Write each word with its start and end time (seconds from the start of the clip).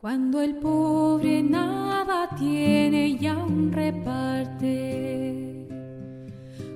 Cuando 0.00 0.40
el 0.40 0.54
pobre 0.54 1.42
nada 1.42 2.28
tiene 2.38 3.18
ya 3.18 3.36
un 3.36 3.72
reparte. 3.72 5.66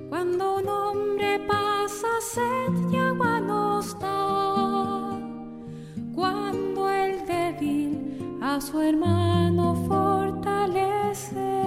Cuando 0.09 0.57
un 0.57 0.67
hombre 0.67 1.39
pasa 1.47 2.09
sed 2.19 2.91
y 2.91 2.97
agua 2.97 3.39
nos 3.39 3.97
da. 3.97 5.17
Cuando 6.13 6.89
el 6.89 7.25
débil 7.25 8.39
a 8.41 8.59
su 8.59 8.81
hermano 8.81 9.73
fortalece. 9.87 11.63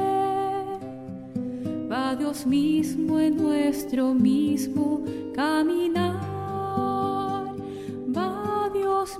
Va 1.90 2.14
Dios 2.16 2.44
mismo 2.44 3.18
en 3.18 3.34
nuestro 3.38 4.12
mismo 4.12 5.02
caminar. 5.34 6.35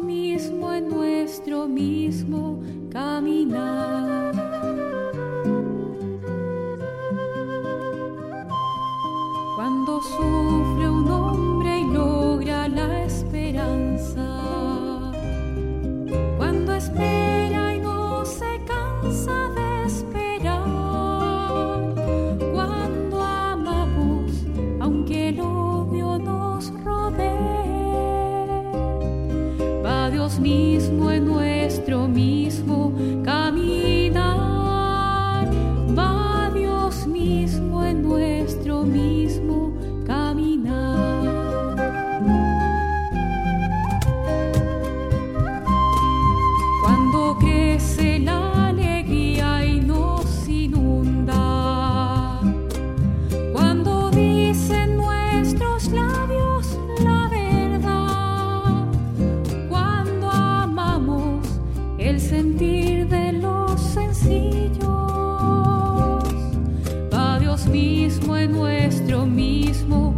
Mismo 0.01 0.73
en 0.73 0.89
nuestro 0.89 1.67
mismo 1.67 2.61
caminar. 2.91 4.46
Dios 30.11 30.39
mismo 30.39 31.11
en 31.11 31.27
nuestro 31.27 32.07
mismo 32.07 32.93
el 62.09 62.21
sentir 62.21 63.09
de 63.09 63.33
los 63.33 63.81
sencillos, 63.81 64.79
va 67.13 67.39
Dios 67.41 67.67
mismo 67.67 68.37
en 68.37 68.53
nuestro 68.53 69.27
mismo 69.27 70.16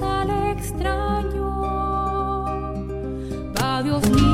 al 0.00 0.30
extraño. 0.56 1.50
Va 3.58 3.82
Dios 3.82 4.08
mío. 4.10 4.31